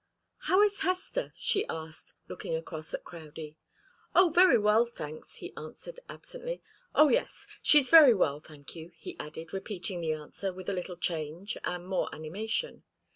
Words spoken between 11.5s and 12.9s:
and more animation.